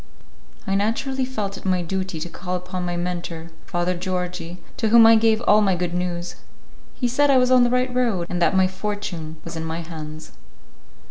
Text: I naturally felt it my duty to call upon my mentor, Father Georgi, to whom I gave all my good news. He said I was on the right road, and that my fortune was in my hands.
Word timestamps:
I 0.65 0.73
naturally 0.73 1.25
felt 1.25 1.57
it 1.57 1.63
my 1.63 1.83
duty 1.83 2.19
to 2.21 2.27
call 2.27 2.55
upon 2.55 2.87
my 2.87 2.97
mentor, 2.97 3.51
Father 3.67 3.93
Georgi, 3.93 4.57
to 4.77 4.89
whom 4.89 5.05
I 5.05 5.15
gave 5.15 5.41
all 5.43 5.61
my 5.61 5.75
good 5.75 5.93
news. 5.93 6.37
He 6.95 7.07
said 7.07 7.29
I 7.29 7.37
was 7.37 7.51
on 7.51 7.63
the 7.63 7.69
right 7.69 7.93
road, 7.93 8.25
and 8.27 8.41
that 8.41 8.57
my 8.57 8.65
fortune 8.67 9.37
was 9.43 9.55
in 9.55 9.63
my 9.63 9.81
hands. 9.81 10.31